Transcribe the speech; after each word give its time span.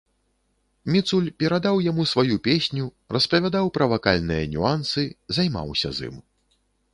Міцуль 0.93 1.27
перадаў 1.43 1.77
яму 1.87 2.05
сваю 2.11 2.37
песню, 2.47 2.87
распавядаў 3.17 3.65
пра 3.77 3.85
вакальныя 3.93 4.43
нюансы, 4.55 5.05
займаўся 5.39 5.89
з 6.01 6.11
ім. 6.11 6.17